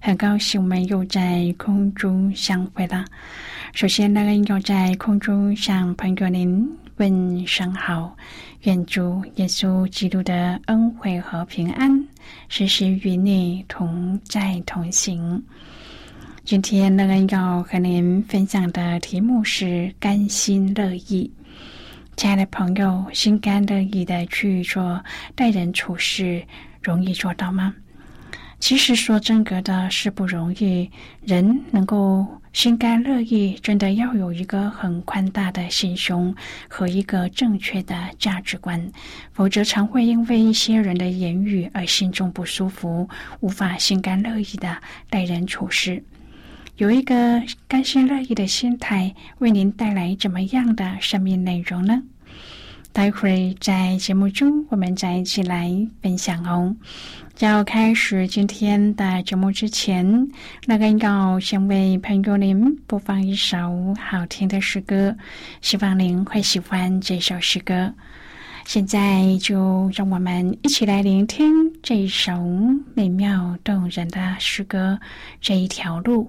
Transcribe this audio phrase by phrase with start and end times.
[0.00, 3.04] 很高兴我们又在空中相会了。
[3.74, 8.16] 首先，那个要在空中向朋友您问声好，
[8.62, 11.90] 愿主耶稣基督的恩惠和平安
[12.48, 15.42] 时时与你同在同行。
[16.44, 21.30] 今天，那个要和您分享的题目是“甘心乐意”。
[22.16, 26.42] 亲爱的朋友，心甘乐意的去做待人处事，
[26.82, 27.74] 容易做到吗？
[28.60, 30.90] 其实说真格的是不容易，
[31.24, 36.34] 人能够心甘乐意，真的要有一个很宽大的心胸
[36.68, 38.90] 和一个正确的价值观，
[39.32, 43.08] 否则常会因为一些人的言语而心中不舒服，
[43.40, 44.76] 无法心甘乐意的
[45.08, 46.02] 待人处事。
[46.76, 52.02] 有一个甘心乐意的心态，为您带来怎么样的生命内容呢？
[52.98, 55.70] 待会儿在节目中，我们再一起来
[56.02, 56.74] 分享哦。
[57.38, 60.28] 要开始今天的节目之前，
[60.66, 65.16] 那个要先为朋友您播放一首好听的诗歌，
[65.60, 67.94] 希望您会喜欢这首诗歌。
[68.64, 72.32] 现在就让我们一起来聆听这一首
[72.94, 74.98] 美妙动人的诗歌
[75.40, 76.24] 《这一条路》。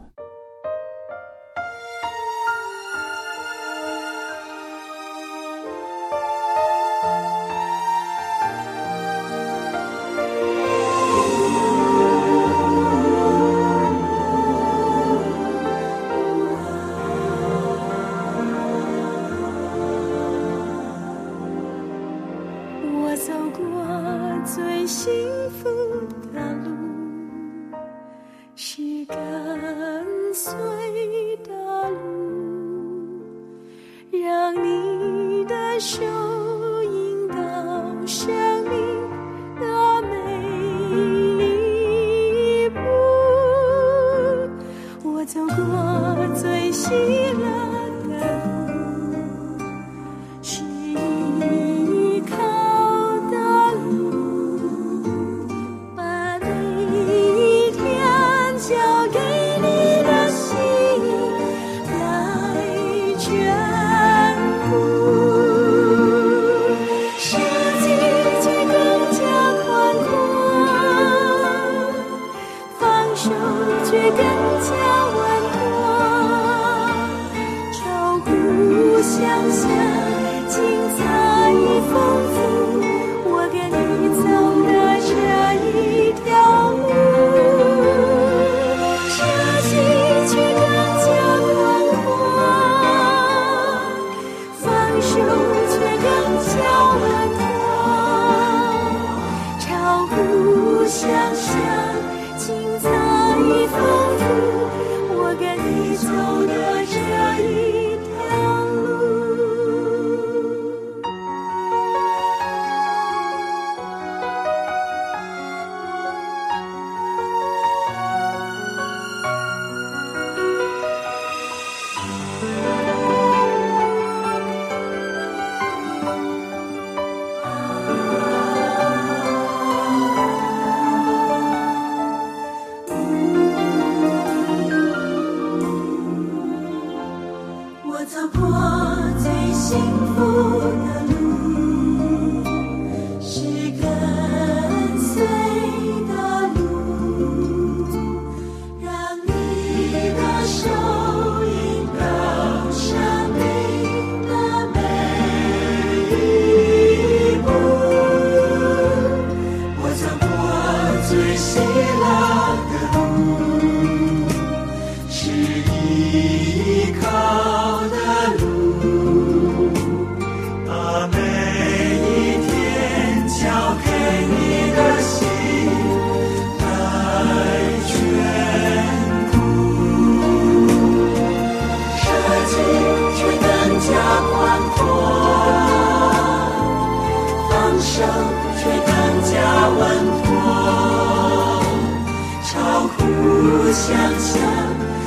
[193.72, 194.42] 想象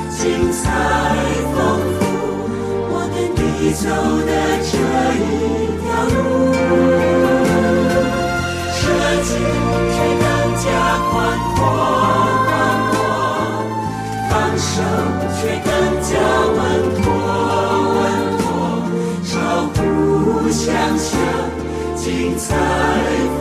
[0.09, 0.71] 精彩
[1.53, 1.55] 丰
[1.99, 2.01] 富，
[2.89, 3.83] 我跟你走
[4.23, 4.31] 的
[4.63, 4.73] 这
[5.19, 5.21] 一
[5.83, 6.17] 条路，
[8.73, 8.81] 设
[9.25, 9.29] 计
[9.93, 10.25] 却更
[10.63, 10.65] 加
[11.11, 11.13] 宽
[11.55, 11.59] 阔
[12.47, 12.51] 宽
[12.93, 12.95] 阔，
[14.31, 14.71] 放手
[15.41, 15.69] 却更
[16.01, 16.11] 加
[16.55, 16.59] 稳
[17.03, 17.05] 妥
[17.99, 18.01] 稳
[18.39, 18.43] 妥，
[19.27, 19.31] 超
[19.75, 19.77] 乎
[20.51, 20.63] 想
[20.97, 21.11] 象
[21.97, 22.01] 精
[22.39, 22.47] 彩
[23.39, 23.41] 丰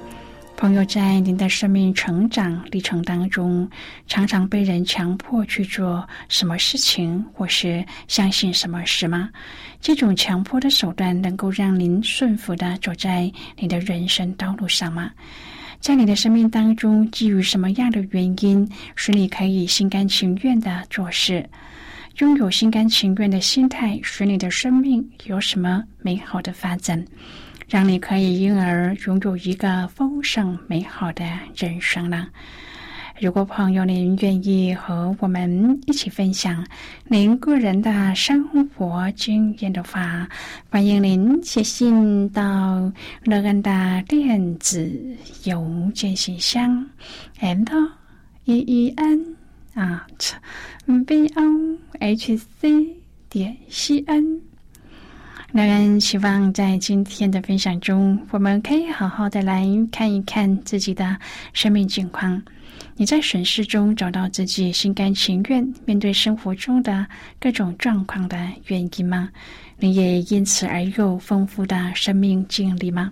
[0.61, 3.67] 朋友，在您的生命成长历程当中，
[4.05, 9.27] 常常被人强迫去做什么事情，或是相信什么事吗？
[9.81, 15.09] 这种强迫的手段能够让您顺服的走在你的人生道路上吗？
[15.79, 21.43] 在你的生命当中，基于什么样的原因，使你可以心甘情愿的做事？
[22.19, 27.03] 拥有心甘情愿的心态，使你的生命有什么美好的发展，
[27.71, 31.23] 让你可以因而拥有一个丰盛美好的
[31.55, 32.27] 人生呢？
[33.21, 36.67] 如果朋友您愿意和我们一起分享
[37.07, 38.45] 您个人的生
[38.75, 40.27] 活经验的话，
[40.69, 42.91] 欢迎您写信到
[43.23, 44.91] 乐安的电子
[45.45, 46.85] 邮件信箱
[47.39, 47.71] ，and
[48.43, 49.35] e e n。
[49.75, 50.05] 啊
[50.87, 52.97] ，v o h c
[53.29, 54.50] 点 c n。
[55.53, 61.17] 那人希望在今天的分享中，我们可以好好的来看一看自己的
[61.51, 62.41] 生命境况。
[62.95, 67.05] 你在审视中找到自己心甘情愿面对生活中的
[67.37, 68.37] 各种状况的
[68.67, 69.29] 原因吗？
[69.77, 73.11] 你也因此而有丰富的生命经历吗？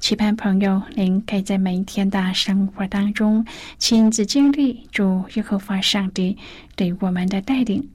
[0.00, 3.44] 期盼朋友，您可以在每一天的生活当中
[3.78, 6.36] 亲自经历主耶和华上帝
[6.76, 7.86] 对我们的带领。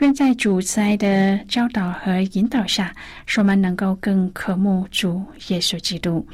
[0.00, 2.92] 愿在主慈爱的教导和引导下，
[3.26, 6.26] 使我们能够更渴慕主耶稣基督，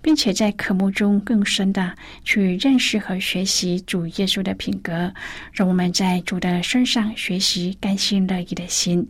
[0.00, 5.12] 并且在渴慕中更深的去认识和学习主耶稣的品格，
[5.50, 9.04] 让我们在主的身上学习甘心乐意的心。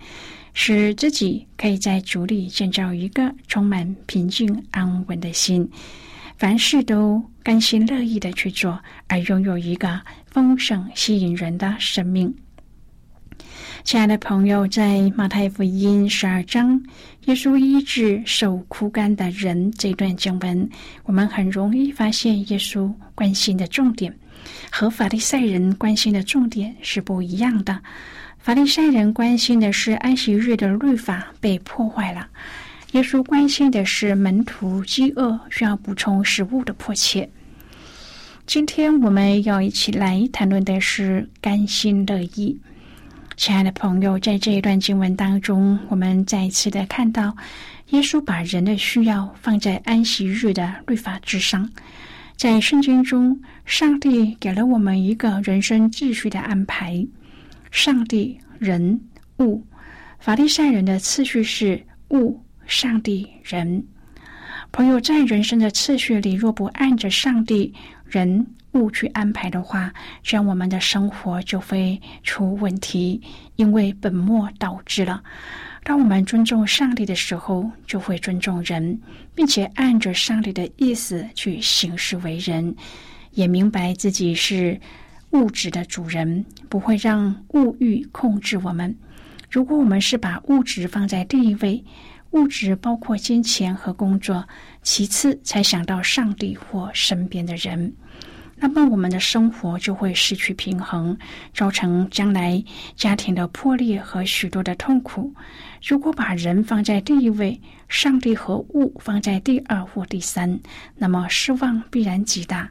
[0.60, 5.66] 使自己可以在主里建造一个充满平静安稳的心，
[6.36, 12.34] 凡事都甘心乐意的去做，而拥有一个丰盛吸引人的生命。
[13.84, 16.82] 亲爱的朋友，在马太福音十二章，
[17.26, 20.68] 耶稣医治受枯干的人这段经文，
[21.04, 24.12] 我们很容易发现耶稣关心的重点
[24.72, 27.80] 和法利赛人关心的重点是不一样的。
[28.38, 32.26] 法利赛人关心的是安息日的律法被破坏了，
[32.92, 37.28] 耶稣关心的是门徒饥饿需要补充食物的迫切。
[38.46, 42.58] 今天我们要一起来谈论的是甘心乐意。
[43.36, 47.36] 亲爱的朋友，在这一段经文当中，我们再一次的看到
[47.90, 51.68] 耶稣把人的需要放在安息日的律法之上。
[52.36, 57.06] 在圣经中，上帝给了我们一个人生秩序的安排。
[57.70, 59.00] 上帝、人、
[59.38, 59.64] 物，
[60.18, 63.84] 法利赛人的次序是物、上帝、人。
[64.70, 67.72] 朋友在人生的次序里，若不按着上帝、
[68.06, 73.20] 人、物去安排的话，这样我们的生活就会出问题，
[73.56, 75.22] 因为本末倒置了。
[75.84, 79.00] 当我们尊重上帝的时候，就会尊重人，
[79.34, 82.76] 并且按着上帝的意思去行事为人，
[83.30, 84.78] 也明白自己是
[85.30, 88.96] 物质的主人，不会让物欲控制我们。
[89.50, 91.84] 如果我们是把物质放在第一位，
[92.30, 94.46] 物质包括金钱和工作，
[94.82, 97.94] 其次才想到上帝或身边的人。
[98.60, 101.16] 那么我们的生活就会失去平衡，
[101.54, 102.62] 造成将来
[102.96, 105.32] 家庭的破裂和许多的痛苦。
[105.86, 110.58] 如果把人放在第一位，上帝和物放在第二或第三，
[110.96, 112.68] 那么失望必然极大，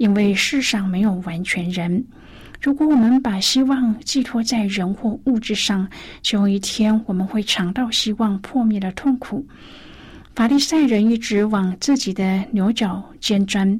[0.00, 2.02] 因为世上没有完全人。
[2.58, 5.86] 如果我们把希望寄托在人或物质上，
[6.22, 9.46] 总有一天我们会尝到希望破灭的痛苦。
[10.34, 13.78] 法利赛人一直往自己的牛角尖钻，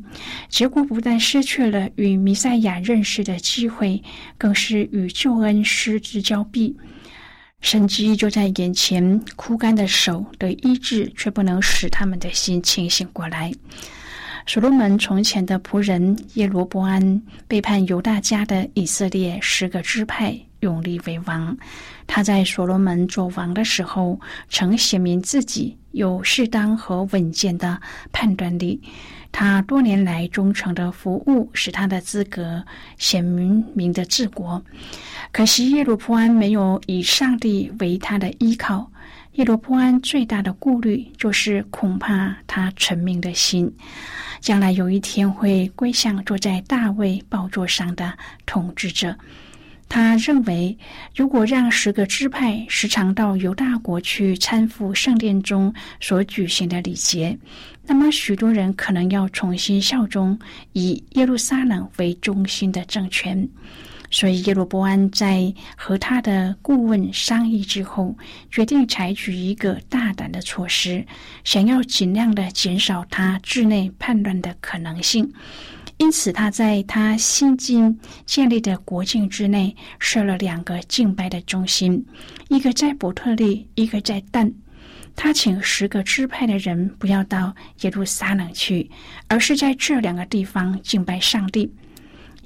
[0.51, 4.03] 结果不但失去了与弥赛亚认识的机会，
[4.37, 6.77] 更是与救恩失之交臂。
[7.63, 13.51] 神迹就在眼前，枯干的手的医治，却不能使他们的心清醒过来。
[14.47, 20.39] 所罗门从前的仆人耶罗波安背叛犹大家的以色列十个支派。
[20.61, 21.57] 永立为王。
[22.07, 24.21] 他在所罗门做王的时候，
[24.51, 27.81] 曾显明自己有适当和稳健的
[28.13, 28.79] 判断力。
[29.33, 32.63] 他多年来忠诚的服务，使他的资格
[32.99, 34.63] 显明明的治国。
[35.33, 38.91] 可惜耶罗波安没有以上帝为他的依靠。
[39.35, 43.73] 耶罗波安最大的顾虑就是，恐怕他臣民的心，
[44.41, 48.13] 将来有一天会归向坐在大卫宝座上的
[48.45, 49.17] 统治者。
[49.89, 50.77] 他认为，
[51.17, 57.37] 如果让十个支派时常到犹大国去参赴圣殿中所举行的礼节，
[57.87, 60.39] 那么许多人可能要重新效忠
[60.75, 63.49] 以耶路撒冷为中心的政权。
[64.11, 68.17] 所以，耶罗伯安在和他的顾问商议之后，
[68.51, 71.07] 决定采取一个大胆的措施，
[71.45, 75.33] 想要尽量的减少他治内叛乱的可能性。
[75.99, 82.05] 因此，他在他新经建立的国境之内设了两个敬拜的中心，
[82.49, 84.53] 一个在伯特利，一个在但。
[85.15, 88.91] 他请十个支派的人不要到耶路撒冷去，
[89.29, 91.71] 而是在这两个地方敬拜上帝。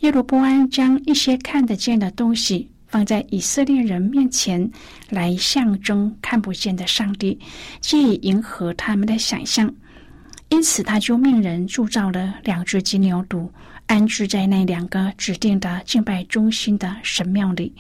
[0.04, 4.70] 耶罗波安将一些看得见的东西放在以色列人面前，
[5.08, 7.38] 来象征看不见的上帝，
[7.80, 9.75] 借以迎合他们的想象。
[10.50, 13.49] 因此，他就命人铸造了两只金牛犊，
[13.87, 17.75] 安置在那两个指定的敬拜中心的神庙里。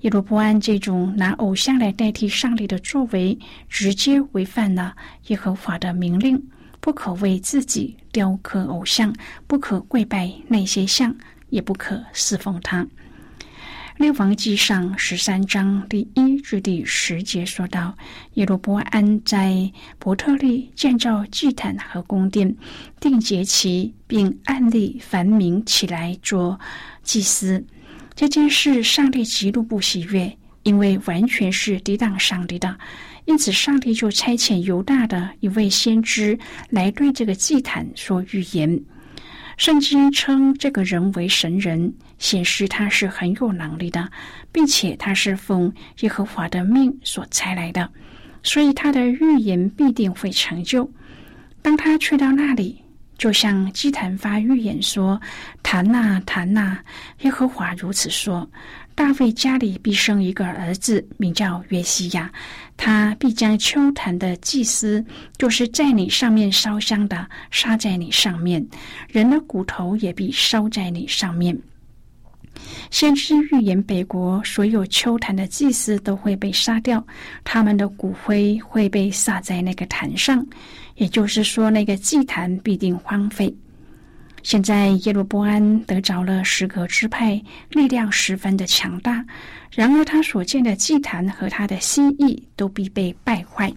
[0.00, 3.38] 耶罗波安这种拿偶像来代替上帝的作为，
[3.68, 6.42] 直接违反了耶和华的命令：
[6.80, 9.14] 不可为自己雕刻偶像，
[9.46, 11.14] 不可跪拜那些像，
[11.50, 12.86] 也不可侍奉他。
[13.98, 17.94] 列王记上十三章第一至第十节说道：
[18.32, 22.56] 耶罗波安在伯特利建造祭坛和宫殿，
[22.98, 26.58] 定节期，并按例繁明起来做
[27.02, 27.62] 祭司。
[28.14, 32.78] 这件事上帝极度不喜悦，因为完全是抵挡上帝的。
[33.26, 36.38] 因此，上帝就差遣犹大的一位先知
[36.70, 38.82] 来对这个祭坛说预言。
[39.60, 44.10] 圣经称这个人为神人，显示他是很有能力的，
[44.50, 47.86] 并且他是奉耶和华的命所差来的，
[48.42, 50.90] 所以他的预言必定会成就。
[51.60, 52.82] 当他去到那里，
[53.18, 55.20] 就向祭坛发预言说
[55.62, 56.78] ：“谈呐谈呐，
[57.20, 58.50] 耶和华如此说。”
[59.00, 62.30] 大卫家里必生一个儿子，名叫约西亚。
[62.76, 65.02] 他必将秋坛的祭司，
[65.38, 68.62] 就是在你上面烧香的，杀在你上面；
[69.08, 71.58] 人的骨头也必烧在你上面。
[72.90, 77.02] 先知预言北国所有秋坛的祭司都会被杀掉，
[77.42, 80.46] 他们的骨灰会被撒在那个坛上，
[80.96, 83.50] 也就是说，那个祭坛必定荒废。
[84.42, 89.24] 现在耶路波安得着了十个支派，力量十分的强大。
[89.72, 93.72] 然而他所建的祭坛和他的心意都必被败坏。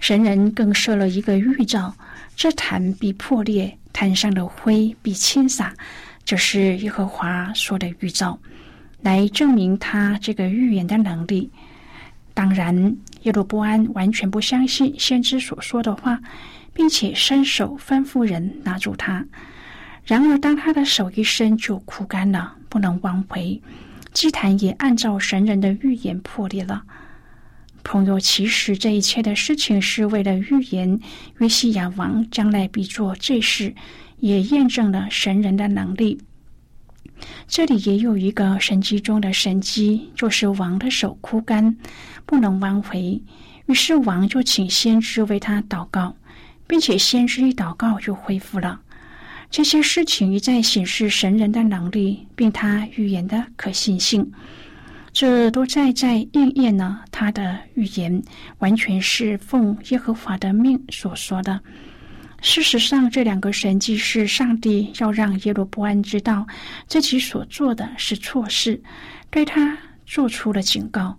[0.00, 1.94] 神人更设了一个预兆：
[2.34, 5.72] 这坛必破裂，坛上的灰必倾洒。
[6.24, 8.38] 这是耶和华说的预兆，
[9.02, 11.50] 来证明他这个预言的能力。
[12.34, 16.18] 当然，耶路波安完全不相信先知所说的话，
[16.72, 19.24] 并且伸手吩咐人拿住他。
[20.04, 23.60] 然而，当他的手一伸，就枯干了，不能挽回。
[24.12, 26.82] 祭坛也按照神人的预言破裂了。
[27.84, 31.00] 朋友，其实这一切的事情是为了预言
[31.38, 33.74] 约西亚王将来必做这事，
[34.18, 36.20] 也验证了神人的能力。
[37.46, 41.76] 这里也有一个神迹中的神迹，就是王的手枯干，
[42.26, 43.22] 不能挽回。
[43.66, 46.16] 于是王就请先知为他祷告，
[46.66, 48.80] 并且先知一祷告就恢复了。
[49.52, 54.32] 这些事情一再显示神人的能力，并他预言的可信性。
[55.12, 58.22] 这都在在应验了他的预言，
[58.60, 61.60] 完全是奉耶和华的命所说的。
[62.40, 66.46] 事实上，这两个神迹是上帝要让耶罗波安知道
[66.86, 68.82] 自己所做的是错事，
[69.28, 71.14] 对他做出了警告。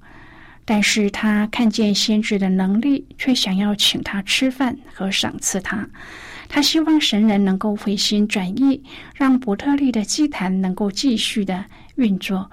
[0.65, 5.87] 但是他看见先知的能力，却想要请他吃饭和赏赐他。
[6.47, 8.83] 他希望神人能够回心转意，
[9.15, 12.49] 让伯特利的祭坛能够继续的运作。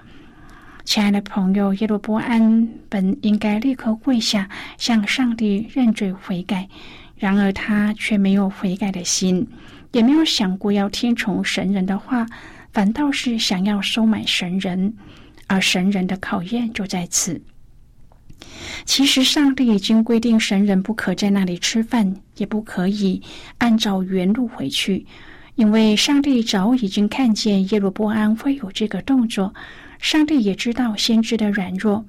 [0.83, 6.67] 亲爱的朋友，耶罗波安本应该立刻跪下向上帝认罪悔改，
[7.15, 9.47] 然而他却没有悔改的心，
[9.91, 12.25] 也没有想过要听从神人的话，
[12.73, 14.93] 反倒是想要收买神人，
[15.45, 17.39] 而神人的考验就在此。
[18.85, 23.21] 其实，上帝已经规定神人不可在那里吃饭，也不可以
[23.57, 25.05] 按照原路回去，
[25.55, 29.53] 因为上帝早已经看见耶罗波安会有这个动作。
[29.99, 32.03] 上帝也知道先知的软弱。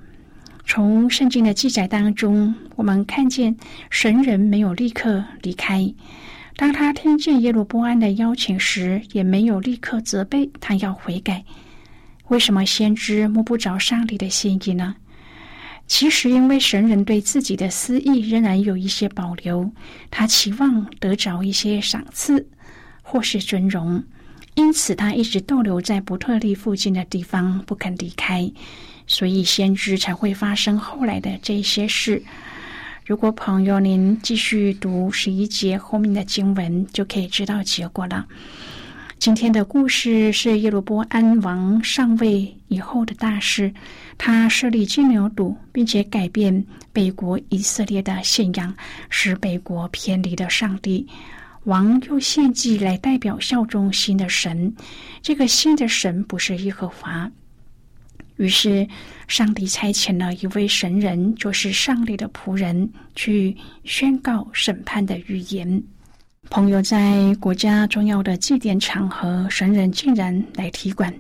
[0.64, 3.54] 从圣经的记载当中，我们看见
[3.90, 5.92] 神人没有立刻离开。
[6.56, 11.44] 当他听见耶罗波安的邀请时，也没有立刻责备他要悔改。
[12.28, 14.94] 为什么先知摸不着上帝的心意呢？
[15.94, 19.70] 其实，因为神人对自己的私意仍然有一些保留，
[20.11, 22.49] 他期望得着一些赏赐
[23.02, 24.02] 或是尊荣。
[24.54, 28.50] 因此，他一直逗留在伯特利附近的地方，不肯离开，
[29.06, 32.22] 所以先知才会发生后来的这些事。
[33.04, 38.26] 如果朋友您继续读十一节后面的经文，就可以知道结果了。
[39.18, 43.75] 今天的故事是耶罗波安王上位以后的大事，
[44.19, 48.75] 他设立金牛犊，并且改变北国以色列的信仰，
[49.09, 51.07] 使北国偏离了上帝。
[51.64, 54.75] 王用献祭来代表效忠新的神，
[55.23, 57.30] 这个新的神不是耶和华。
[58.36, 58.86] 于是，
[59.28, 65.82] 上帝差遣了一位神人，就是上帝的仆人，去宣告审判的预言。
[66.52, 71.10] 朋友在国家重要的祭典场合，神人竟然来踢馆，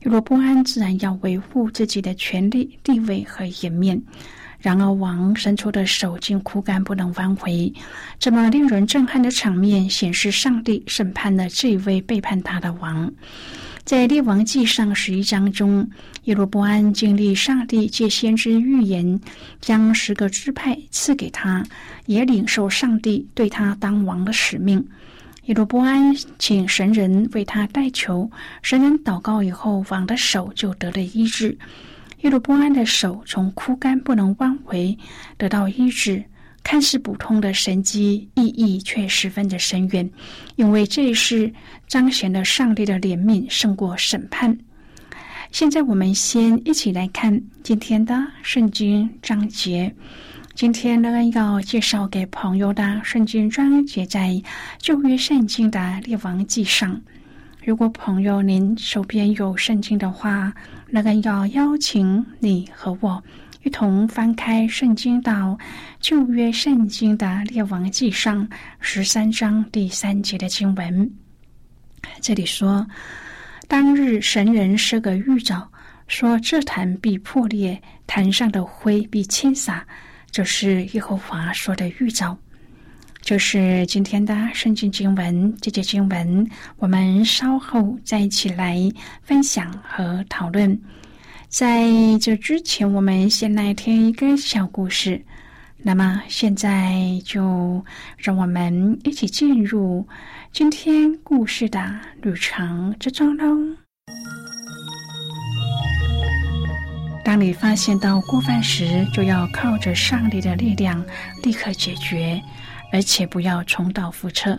[0.00, 4.02] 若不安，自然要维护自己的权利、地位和颜面。
[4.58, 7.72] 然而，王伸出的手竟枯干，不能挽回。
[8.18, 13.08] 这么令人震撼的场面，显示上帝审判了这位背叛他的王。
[13.84, 15.88] 在列王记上十一章中，
[16.24, 19.20] 耶罗波安经历上帝借先知预言，
[19.60, 21.64] 将十个支派赐给他，
[22.06, 24.82] 也领受上帝对他当王的使命。
[25.46, 28.30] 耶罗波安请神人为他代求，
[28.62, 31.58] 神人祷告以后，王的手就得了医治。
[32.20, 34.96] 耶路波安的手从枯干不能弯回，
[35.36, 36.22] 得到医治，
[36.62, 40.08] 看似普通的神迹，意义却十分的深远，
[40.56, 41.52] 因为这是
[41.86, 44.56] 彰显了上帝的怜悯胜过审判。
[45.50, 49.94] 现在我们先一起来看今天的圣经章节。
[50.54, 54.40] 今天呢，要介绍给朋友的圣经章节在
[54.78, 57.00] 旧约圣经的列王记上。
[57.64, 60.52] 如果朋友您手边有圣经的话，
[60.88, 63.22] 那个要邀请你和我
[63.64, 65.56] 一同翻开圣经到
[66.00, 68.48] 旧约圣经的列王记上
[68.80, 71.10] 十三章第三节的经文。
[72.20, 72.84] 这里说：
[73.68, 75.70] 当日神人设个预兆，
[76.08, 79.86] 说这坛必破裂，坛上的灰必倾洒，
[80.30, 82.36] 这是耶和华说的预兆。
[83.20, 86.44] 就是今天的圣经经文，这节经文
[86.78, 88.76] 我们稍后再一起来
[89.22, 90.76] 分享和讨论。
[91.52, 91.86] 在
[92.18, 95.22] 这之前，我们先来听一个小故事。
[95.76, 97.84] 那么现在就
[98.16, 100.08] 让我们一起进入
[100.50, 103.76] 今天故事的旅程之中喽。
[107.22, 111.04] 当你发现到过犯时，就要靠着上帝的力量
[111.42, 112.40] 立刻解决。
[112.94, 114.58] 而且不要重蹈覆辙。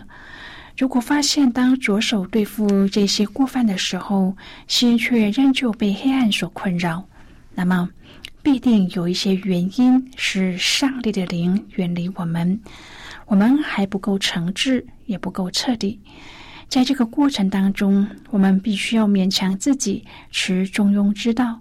[0.76, 7.04] 如果发现当着手对付这些过犯的时候，心却仍旧被黑暗所困扰，
[7.54, 7.88] 那么
[8.42, 12.58] 必定有一些原因是上帝的灵远离我们，
[13.26, 16.00] 我们还不够诚挚，也不够彻底。
[16.68, 21.60] 在这个过程当中，我们必须要勉强自己持中庸之道。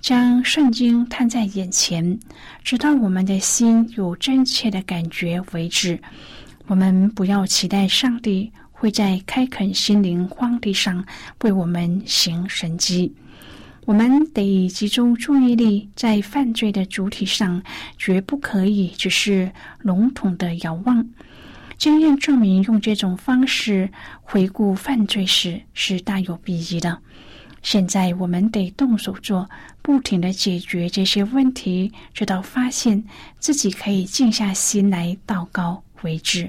[0.00, 2.18] 将圣经摊在眼前，
[2.62, 5.98] 直到我们的心有真切的感觉为止。
[6.66, 11.04] 我们不要期待上帝会在开垦心灵荒地上
[11.42, 13.14] 为我们行神迹。
[13.84, 17.62] 我们得集中注意力在犯罪的主体上，
[17.98, 21.06] 绝不可以只是笼统的遥望。
[21.76, 23.90] 经验证明，用这种方式
[24.22, 26.98] 回顾犯罪时是大有裨益的。
[27.62, 29.50] 现在我们得动手做，
[29.82, 33.04] 不停的解决这些问题，直到发现
[33.38, 36.48] 自己可以静下心来祷告为止。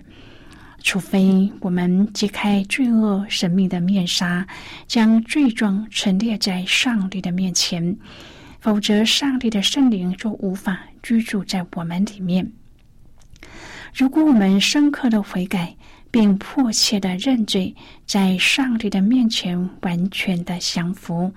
[0.84, 4.46] 除非我们揭开罪恶神秘的面纱，
[4.86, 7.98] 将罪状陈列在上帝的面前，
[8.60, 12.52] 否则上帝的圣灵就无法居住在我们里面。
[13.96, 15.76] 如果我们深刻的悔改，
[16.12, 21.34] 并迫切的认罪，在上帝的面前完全的降服，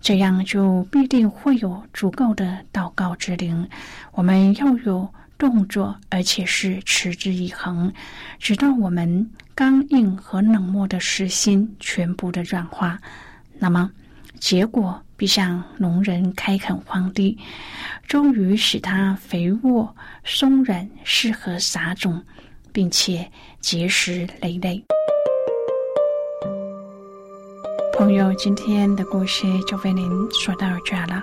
[0.00, 3.68] 这样就必定会有足够的祷告之灵。
[4.12, 5.12] 我们要有。
[5.38, 7.92] 动作，而且是持之以恒，
[8.40, 12.98] 直到我们刚硬和冷漠的实心全部的软化，
[13.56, 13.88] 那么
[14.40, 17.38] 结果必像农人开垦荒地，
[18.06, 22.22] 终于使它肥沃松软，适合撒种，
[22.72, 24.84] 并且结实累累。
[27.96, 31.22] 朋友，今天的故事就为您说到这儿了。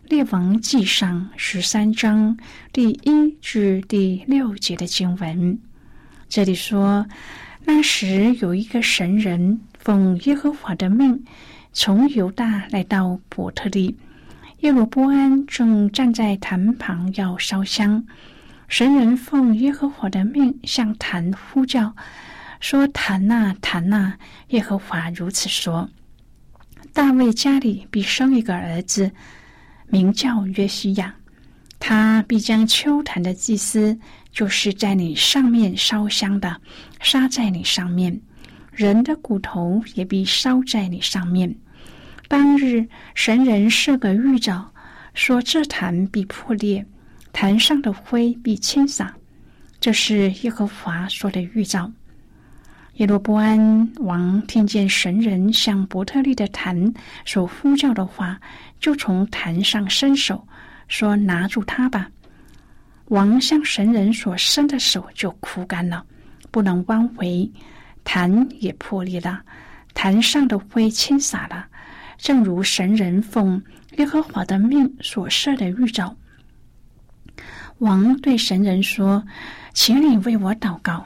[0.11, 2.37] 列王记上十三章
[2.73, 5.57] 第一至第六节的经文，
[6.27, 7.07] 这里说：
[7.63, 11.23] 那时有一个神人奉耶和华的命，
[11.71, 13.95] 从犹大来到伯特利。
[14.59, 18.05] 耶罗波安正站在坛旁要烧香。
[18.67, 21.95] 神人奉耶和华的命向坛呼叫，
[22.59, 24.15] 说：“坛呐，坛呐！”
[24.51, 25.89] 耶和华如此说
[26.91, 29.09] ：“大卫家里必生一个儿子。”
[29.91, 31.13] 名叫约西亚，
[31.79, 33.97] 他必将秋坛的祭司，
[34.31, 36.59] 就是在你上面烧香的，
[37.01, 38.17] 杀在你上面；
[38.71, 41.53] 人的骨头也必烧在你上面。
[42.29, 44.73] 当日神人设个预兆，
[45.13, 46.85] 说这坛必破裂，
[47.33, 49.13] 坛上的灰必倾洒。
[49.81, 51.91] 这是耶和华说的预兆。
[52.95, 56.93] 耶罗波安王听见神人向伯特利的坛
[57.25, 58.39] 所呼叫的话。
[58.79, 60.43] 就从坛上伸手
[60.87, 62.09] 说：“拿住他吧！”
[63.09, 66.03] 王向神人所伸的手就枯干了，
[66.49, 67.47] 不能弯回，
[68.03, 69.39] 坛也破裂了，
[69.93, 71.67] 坛上的灰倾洒了，
[72.17, 73.61] 正如神人奉
[73.97, 76.15] 耶和华的命所设的预兆。
[77.77, 79.23] 王对神人说
[79.73, 81.05] ：“请你为我祷告，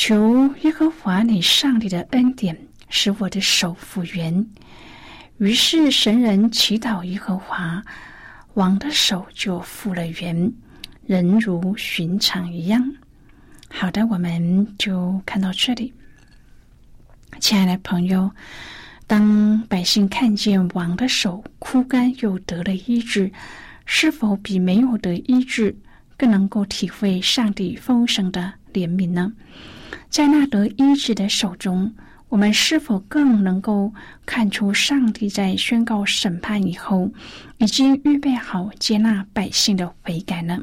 [0.00, 2.56] 求耶和华你上帝的恩典，
[2.88, 4.46] 使我的手复原。”
[5.38, 7.82] 于是神人祈祷耶和华，
[8.54, 10.52] 王的手就复了原，
[11.04, 12.80] 人如寻常一样。
[13.68, 15.92] 好的，我们就看到这里。
[17.40, 18.30] 亲爱的朋友，
[19.08, 23.32] 当百姓看见王的手枯干又得了医治，
[23.84, 25.76] 是否比没有得医治
[26.16, 29.32] 更能够体会上帝丰盛的怜悯呢？
[30.08, 31.94] 在那得医治的手中。
[32.30, 33.94] 我们是否更能够
[34.26, 37.10] 看出上帝在宣告审判以后，
[37.56, 40.58] 已经预备好接纳百姓的悔改呢？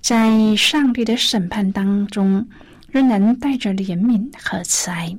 [0.00, 2.48] 在上帝的审判当中，
[2.90, 5.14] 仍然带着怜悯和慈爱。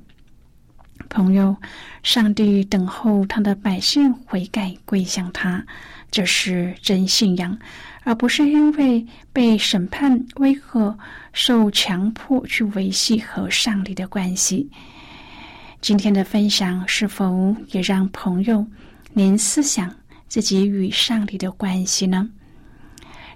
[1.10, 1.58] 朋友，
[2.01, 5.63] 上帝等候他的百姓悔改归向他，
[6.10, 7.60] 这是真信仰，
[8.04, 10.98] 而不是因为被审判威吓，
[11.32, 14.70] 受强迫去维系和上帝的关系。
[15.80, 18.66] 今天的分享是否也让朋友
[19.13, 19.94] 您思想
[20.28, 22.30] 自己与上帝的关系呢？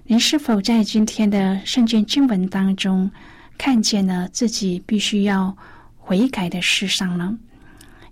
[0.04, 3.10] 您是否在今天的圣经经文当中
[3.58, 5.54] 看见了自己必须要
[5.96, 7.38] 悔改的事上呢？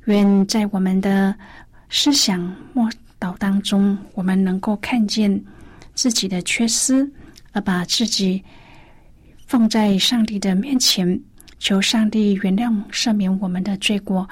[0.05, 1.35] 愿在我们的
[1.89, 2.41] 思想
[2.73, 5.43] 默祷当中，我们能够看见
[5.97, 7.11] 自己的缺失，
[7.51, 8.45] 而把自己
[9.49, 11.21] 放在上帝的面前。
[11.59, 14.29] 求上帝原谅、赦免我们的罪过，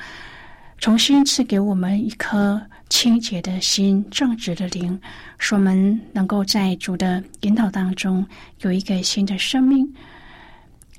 [0.77, 5.01] 重新赐给我们一颗清洁的心、正直的灵，
[5.39, 8.25] 使我们能够在主的引导当中
[8.61, 9.91] 有一个新的生命。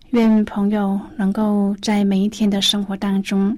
[0.10, 3.56] 愿朋友能够在每一天的生活当中，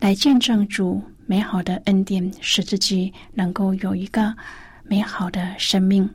[0.00, 4.34] 来见证主美好的恩典，使自己能够有一个
[4.84, 6.08] 美好的生命。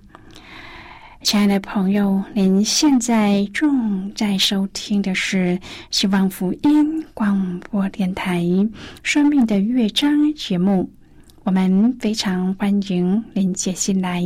[1.21, 5.59] 亲爱的朋友，您现在正在收听的是
[5.91, 8.41] 希望福音广播电台
[9.03, 10.89] 《生命的乐章》节目。
[11.43, 14.23] 我们非常欢迎您写信来，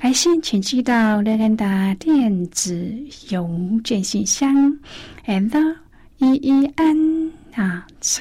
[0.00, 2.92] 来信请寄到乐安的电子
[3.28, 3.48] 邮
[3.84, 4.52] 件信箱
[5.26, 5.76] ，l
[6.18, 8.20] e e n at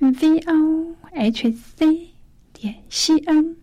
[0.00, 2.10] v o h c
[2.52, 3.61] 点 c n。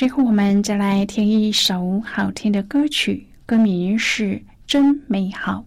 [0.00, 4.24] 最后，我们再来听一首好听的歌曲，歌名是
[4.66, 5.66] 《真美好》。